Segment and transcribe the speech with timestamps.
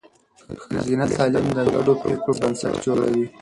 [0.71, 3.25] ښځینه تعلیم د ګډو پرېکړو بنسټ جوړوي.